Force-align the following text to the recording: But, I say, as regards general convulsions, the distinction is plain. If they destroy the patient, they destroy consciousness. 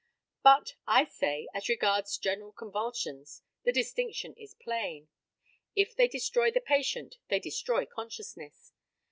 But, 0.41 0.77
I 0.87 1.03
say, 1.05 1.47
as 1.53 1.69
regards 1.69 2.17
general 2.17 2.53
convulsions, 2.53 3.43
the 3.65 3.71
distinction 3.71 4.33
is 4.33 4.55
plain. 4.55 5.09
If 5.75 5.95
they 5.95 6.07
destroy 6.07 6.49
the 6.49 6.59
patient, 6.59 7.19
they 7.27 7.37
destroy 7.39 7.85
consciousness. 7.85 8.73